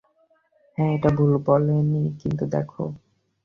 হ্যাঁ, 0.77 0.91
এটা 0.93 1.09
ভুল 1.09 1.31
বলেনি, 1.45 2.03
কিন্তু 2.21 2.43
দেখো। 2.45 2.83